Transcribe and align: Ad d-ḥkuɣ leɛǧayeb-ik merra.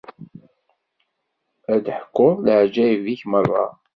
Ad 1.73 1.81
d-ḥkuɣ 1.85 2.33
leɛǧayeb-ik 2.45 3.21
merra. 3.31 3.65